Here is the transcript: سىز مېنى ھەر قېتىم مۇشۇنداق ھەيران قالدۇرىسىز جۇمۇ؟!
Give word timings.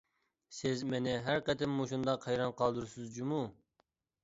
سىز 0.59 0.79
مېنى 0.93 1.13
ھەر 1.27 1.43
قېتىم 1.51 1.77
مۇشۇنداق 1.83 2.27
ھەيران 2.33 2.57
قالدۇرىسىز 2.63 3.15
جۇمۇ؟! 3.21 3.41